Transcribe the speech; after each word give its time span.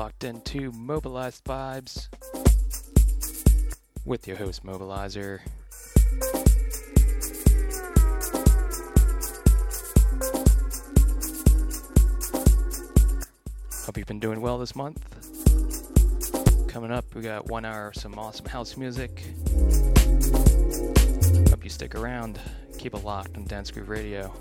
Locked 0.00 0.24
into 0.24 0.72
Mobelized 0.72 1.42
Vibez 1.44 2.08
with 4.06 4.26
your 4.26 4.38
host, 4.38 4.64
Mobilizer. 4.64 5.40
Hope 13.84 13.98
you've 13.98 14.06
been 14.06 14.20
doing 14.20 14.40
well 14.40 14.56
this 14.56 14.74
month. 14.74 15.04
Coming 16.66 16.90
up, 16.90 17.04
we 17.14 17.20
got 17.20 17.50
one 17.50 17.66
hour 17.66 17.88
of 17.88 17.94
some 17.94 18.18
awesome 18.18 18.46
house 18.46 18.78
music. 18.78 19.22
Hope 21.50 21.62
you 21.62 21.68
stick 21.68 21.94
around. 21.94 22.40
Keep 22.78 22.94
it 22.94 23.04
locked 23.04 23.36
on 23.36 23.44
Dance 23.44 23.70
Groove 23.70 23.90
Radio. 23.90 24.32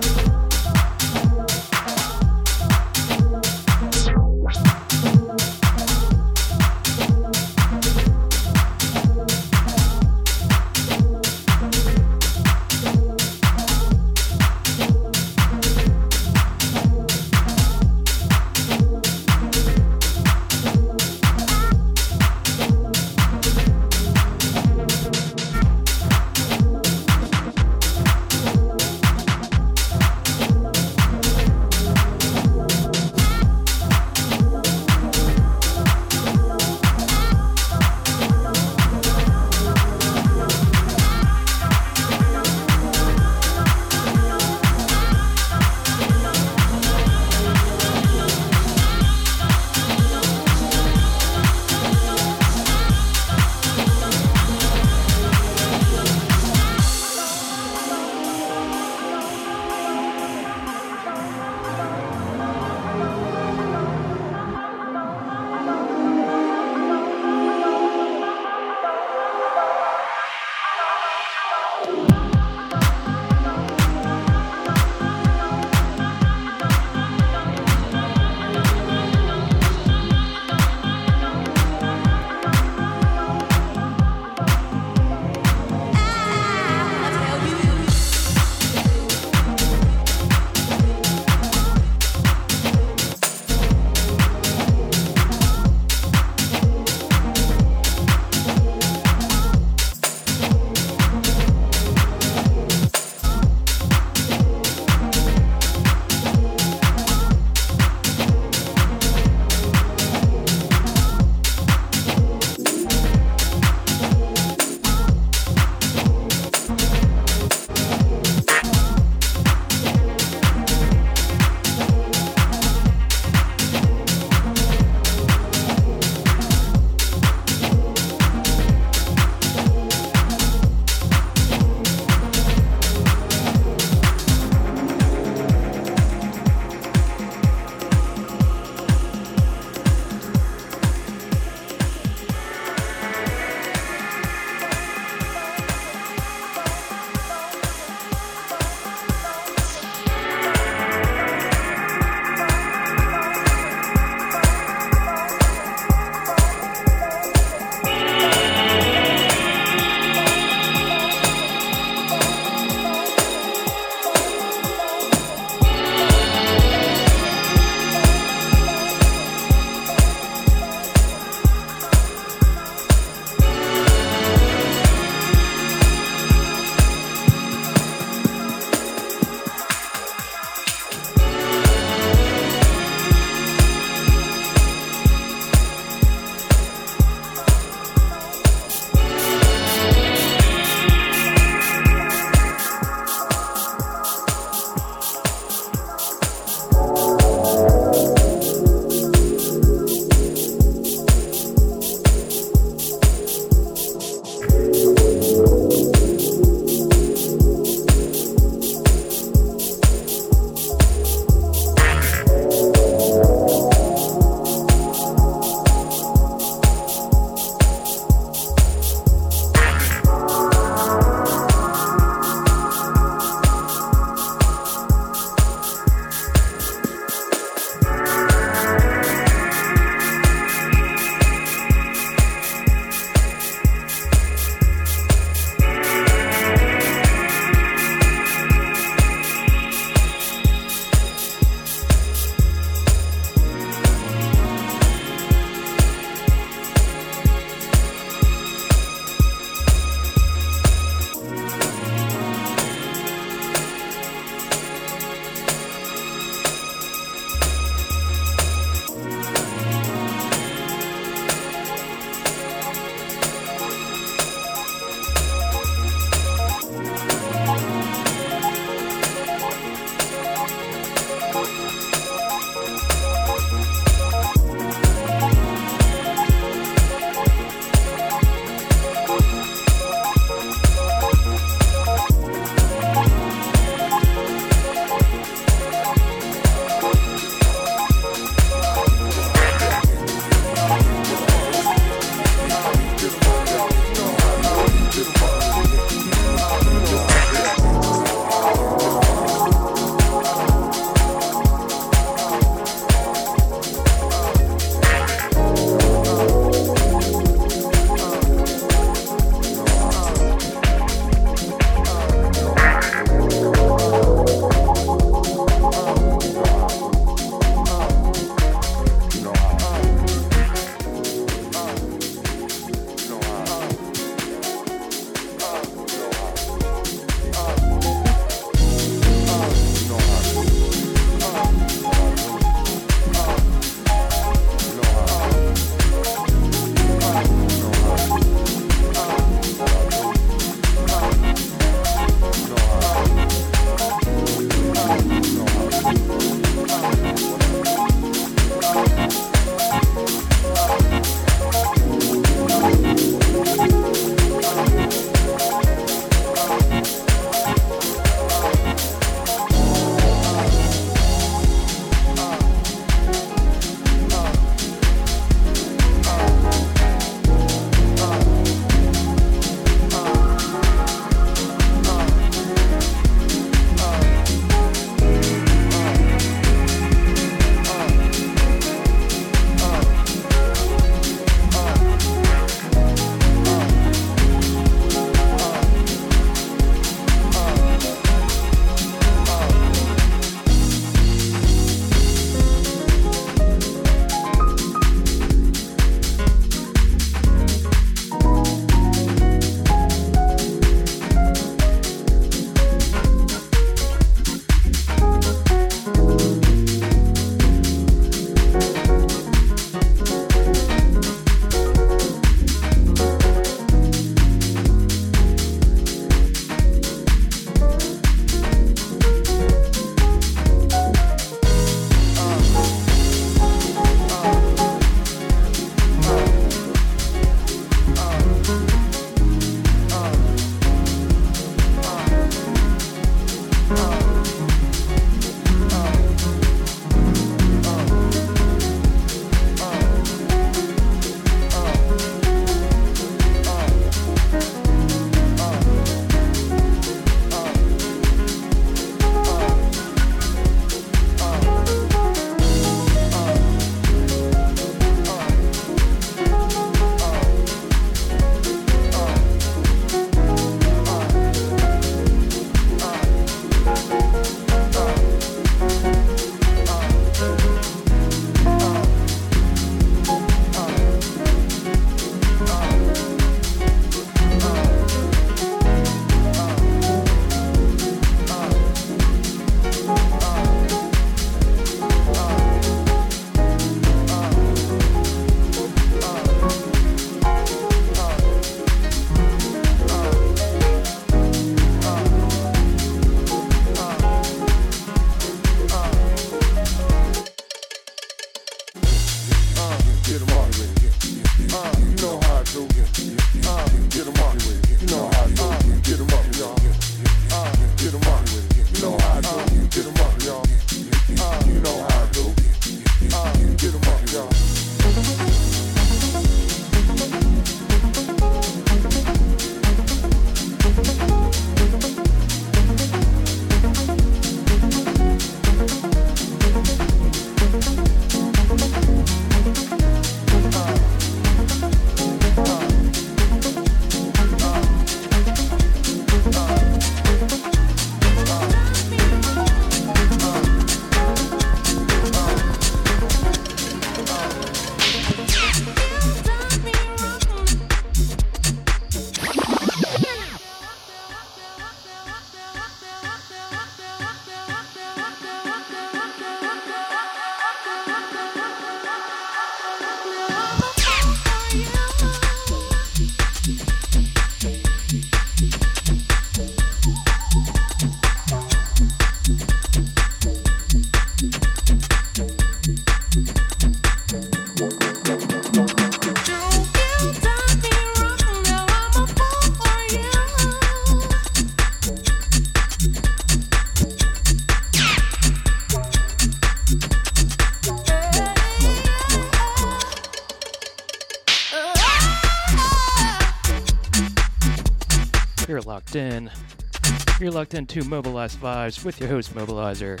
Locked 597.36 597.52
into 597.52 597.82
Mobelized 597.82 598.36
Vibez 598.38 598.82
with 598.82 598.98
your 598.98 599.10
host, 599.10 599.34
Mobilizer. 599.34 600.00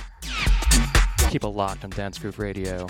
Keep 1.30 1.44
it 1.44 1.48
locked 1.48 1.84
on 1.84 1.90
Dance 1.90 2.18
Groove 2.18 2.38
Radio. 2.38 2.86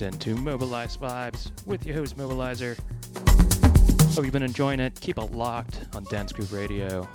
Locked 0.00 0.14
into 0.14 0.34
Mobelized 0.34 0.98
Vibez 0.98 1.52
with 1.66 1.84
your 1.84 1.94
host 1.94 2.16
Mobilizer. 2.16 2.78
Hope 4.14 4.24
you've 4.24 4.32
been 4.32 4.42
enjoying 4.42 4.80
it. 4.80 4.98
Keep 4.98 5.18
it 5.18 5.32
locked 5.32 5.84
on 5.94 6.04
Dance 6.04 6.32
Groove 6.32 6.54
Radio. 6.54 7.06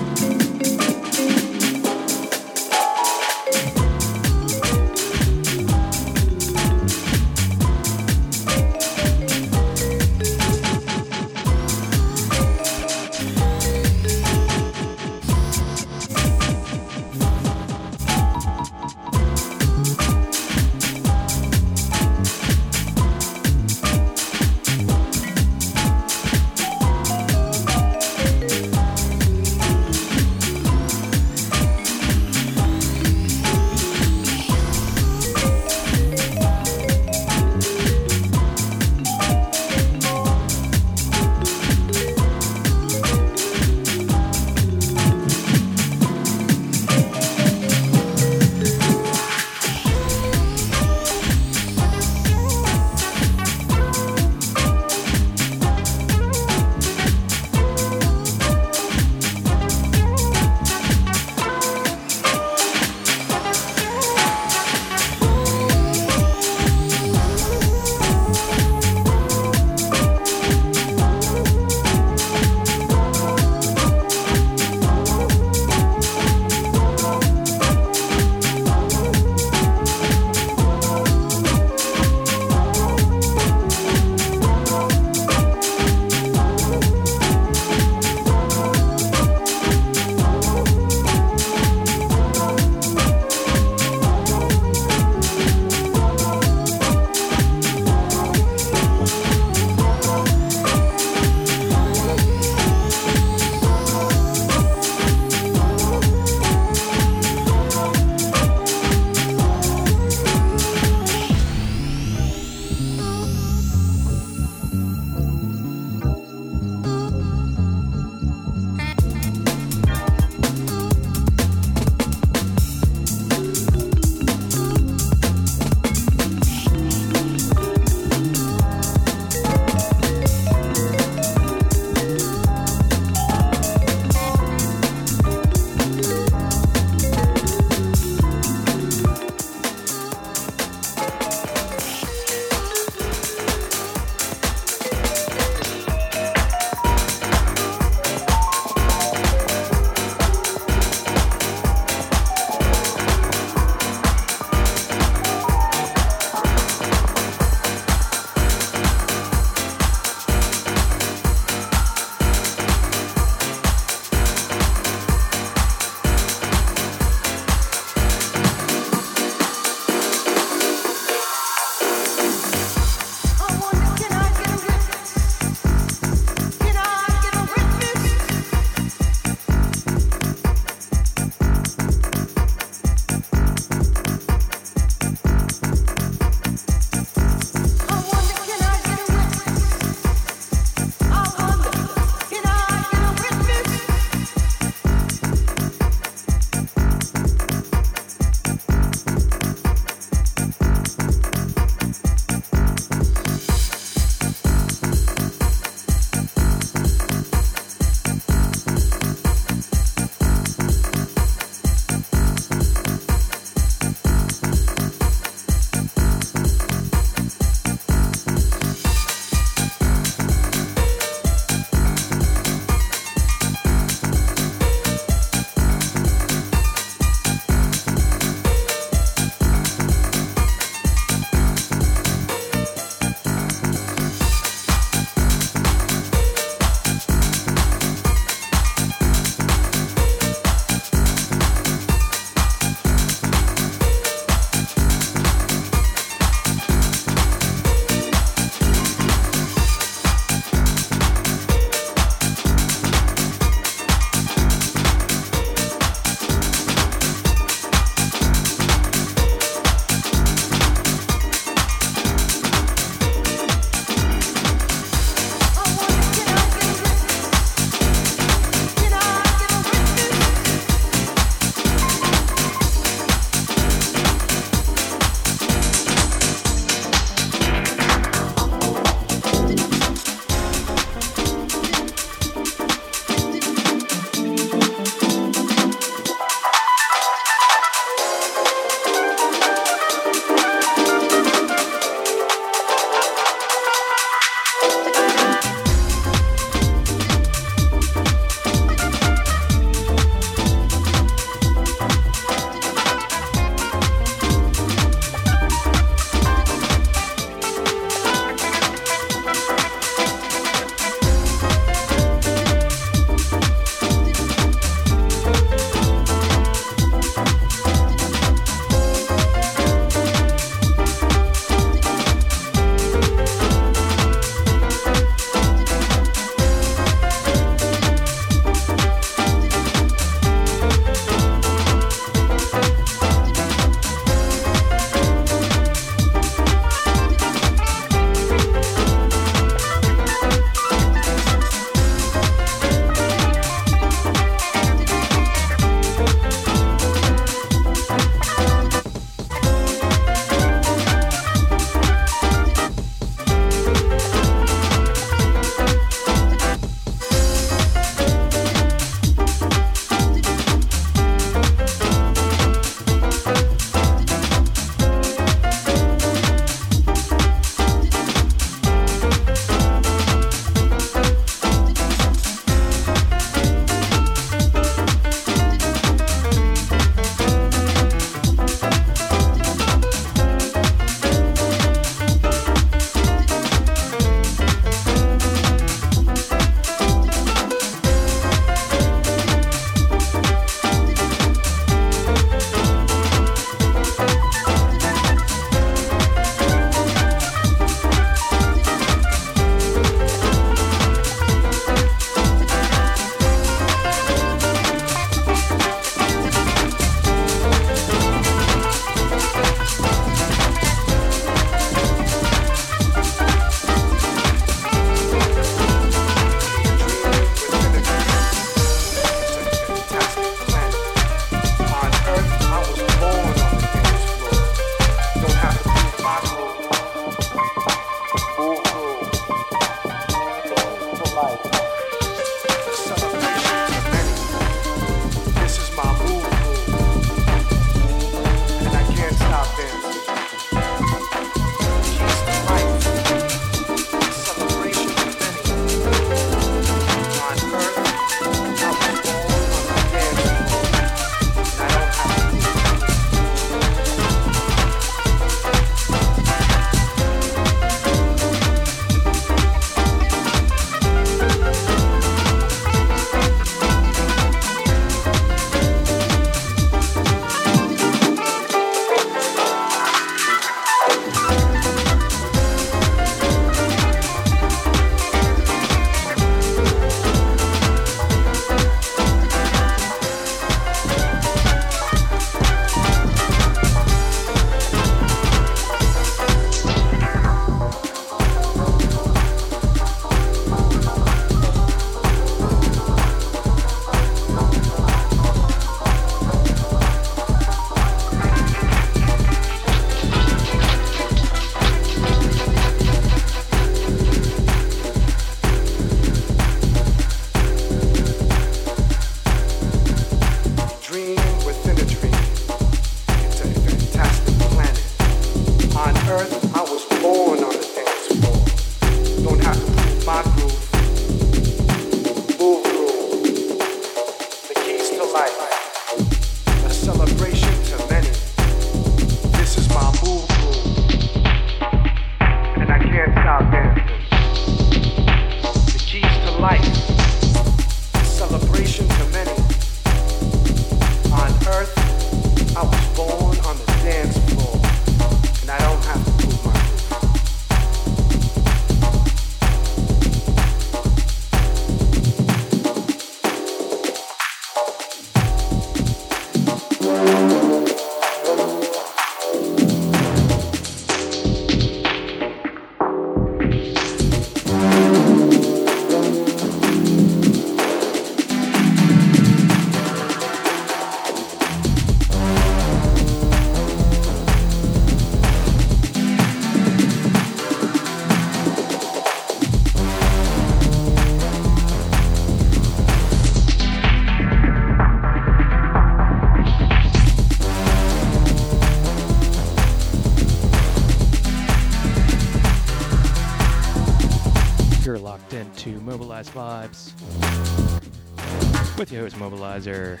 With 598.78 598.92
your 598.92 599.02
host 599.02 599.16
Mobilizer. 599.16 600.00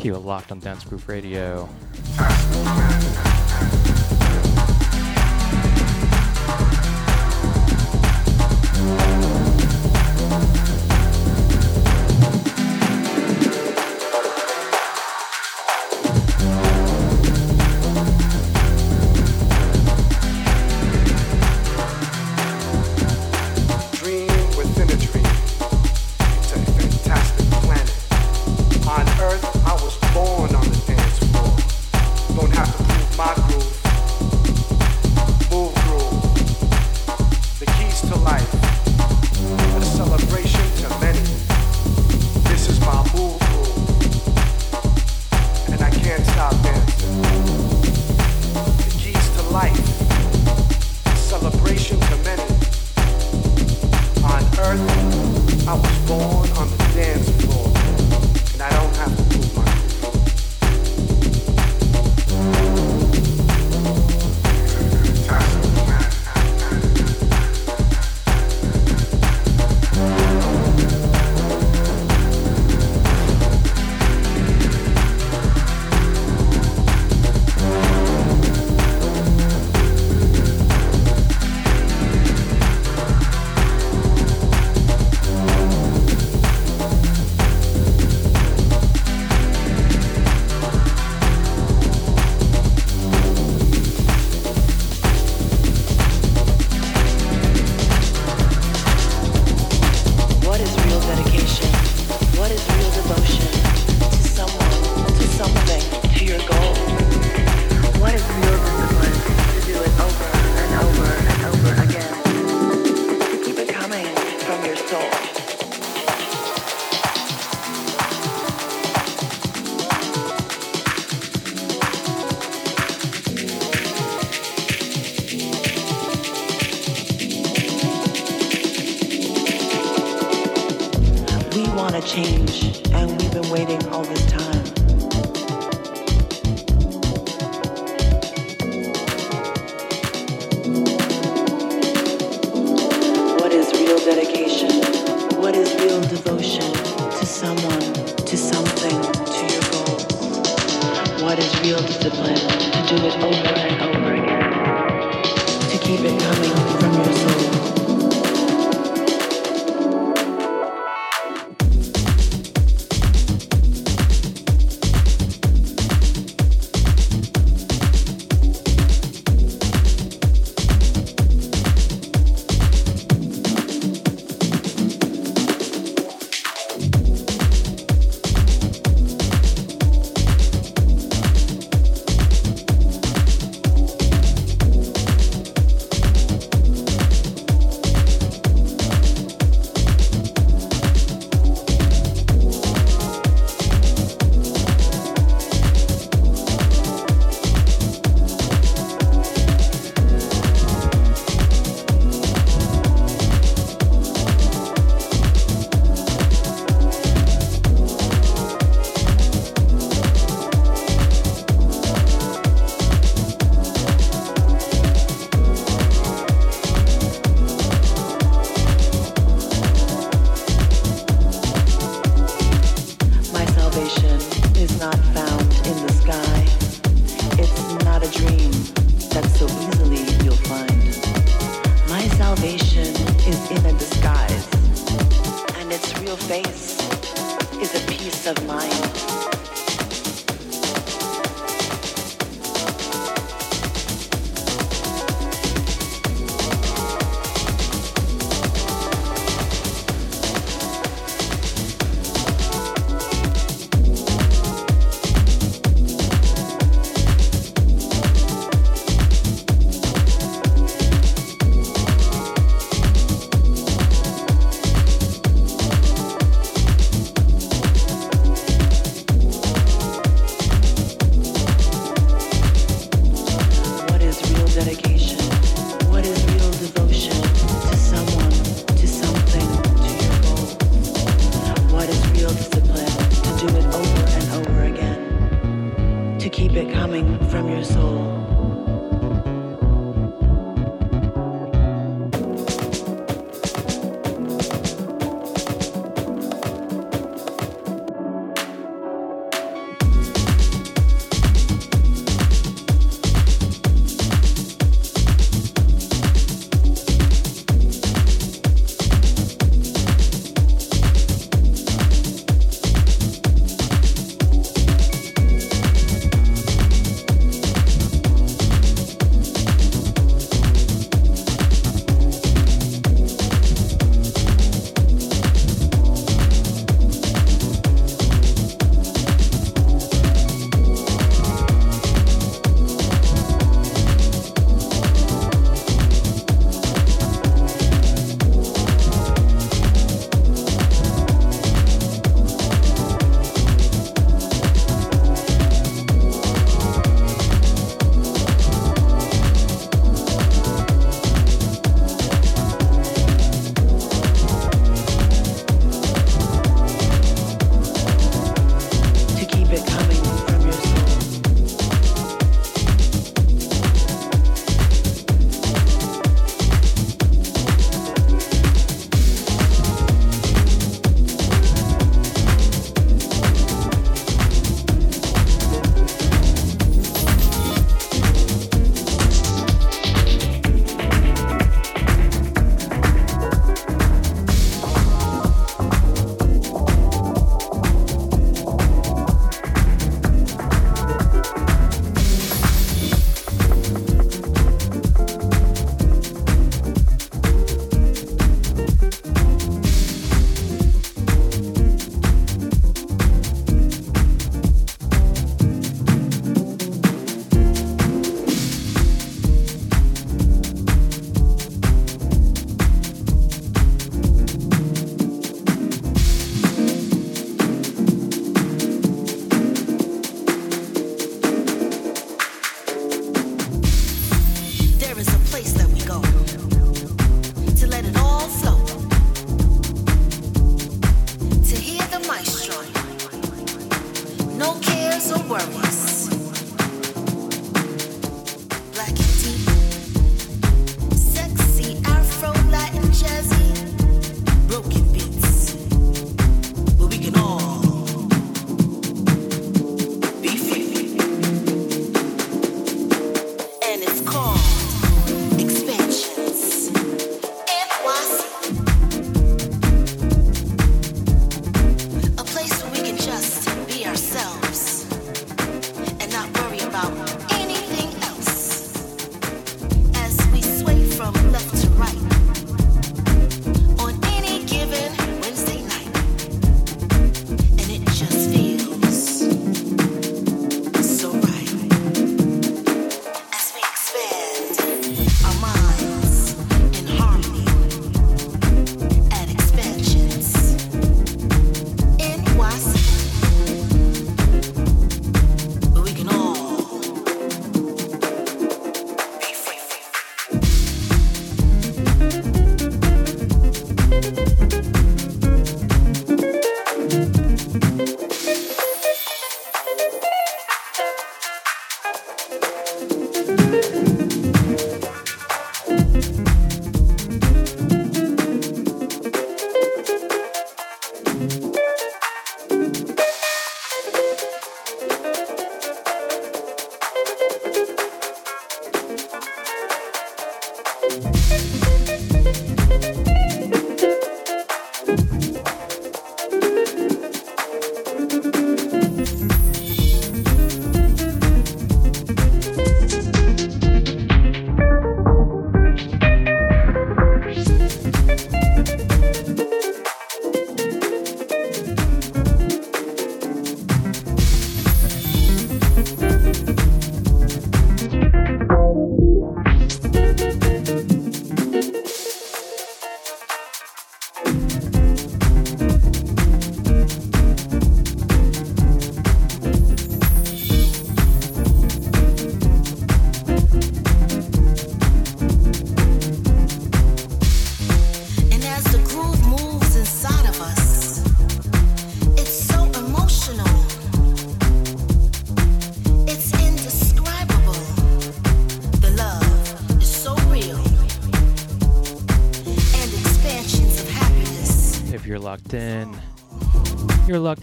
Keep 0.00 0.14
it 0.14 0.18
locked 0.18 0.50
on 0.50 0.60
Dance 0.60 0.84
Groove 0.84 1.08
Radio. 1.08 1.68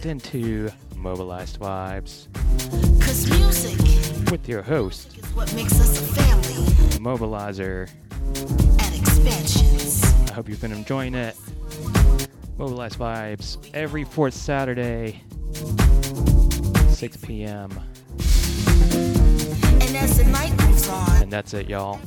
Into 0.00 0.68
Mobelized 0.96 1.58
Vibez. 1.58 2.26
Cause 3.00 3.28
music 3.30 4.30
with 4.32 4.48
your 4.48 4.62
host, 4.62 5.16
is 5.18 5.24
what 5.34 5.54
makes 5.54 5.78
us 5.78 6.00
a 6.00 6.14
family 6.14 6.98
Mobilizer. 6.98 7.88
at 8.80 8.98
Expansions. 8.98 10.02
I 10.28 10.32
hope 10.32 10.48
you've 10.48 10.60
been 10.60 10.72
enjoying 10.72 11.14
it. 11.14 11.36
Mobelized 12.58 12.96
Vibez 12.96 13.58
every 13.74 14.02
fourth 14.04 14.34
Saturday, 14.34 15.22
6 16.88 17.16
p.m. 17.18 17.70
And 18.18 19.96
as 19.96 20.16
the 20.16 20.24
night 20.24 20.50
moves 20.66 20.88
on, 20.88 21.22
And 21.22 21.30
that's 21.30 21.54
it, 21.54 21.68
y'all. 21.68 22.00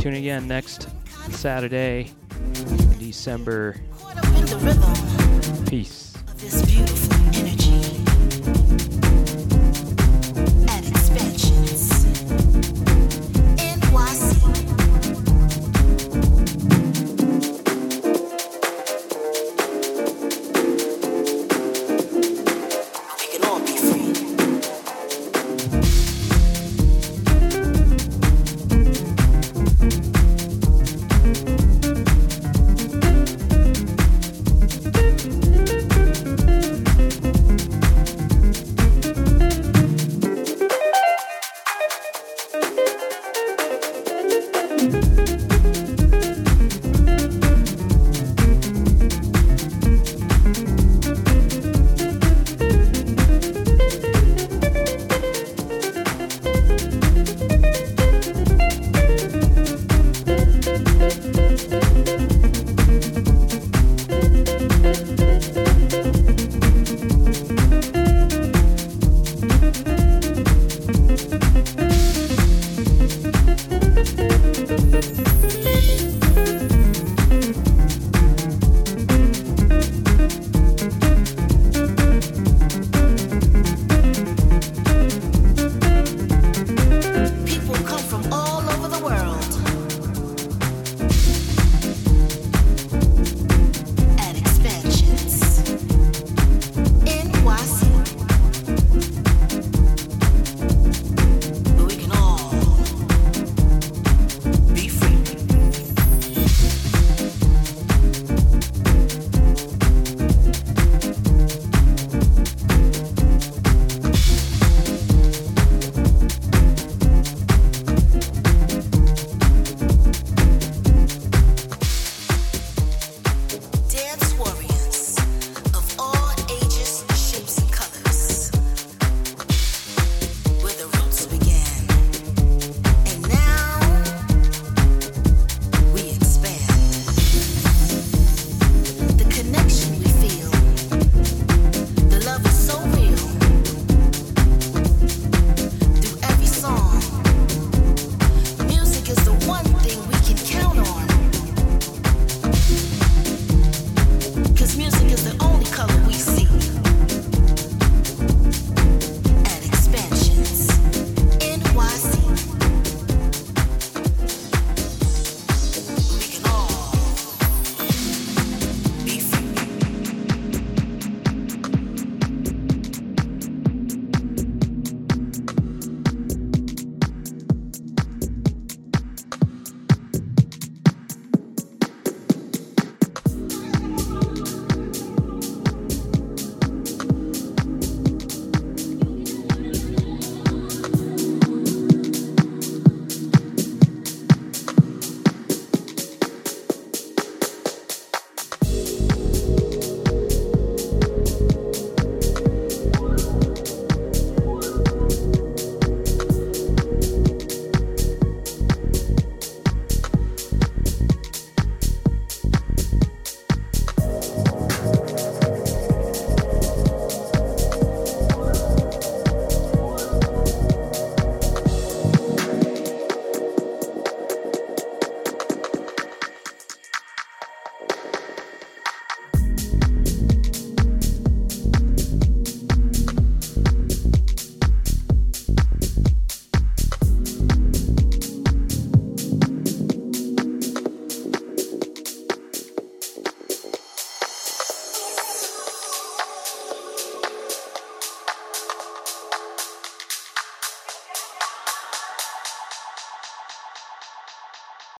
Tune 0.00 0.14
again 0.14 0.46
next 0.46 0.88
Saturday, 1.30 2.12
December. 2.98 3.76
caught 3.98 4.18
up 4.18 4.24
in 4.26 4.44
the 4.46 4.56
rhythm 4.58 5.64
Peace. 5.66 6.03
Of 6.52 6.93